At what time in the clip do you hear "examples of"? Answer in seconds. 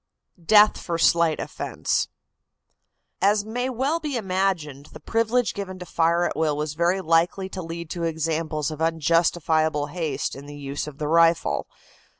8.05-8.81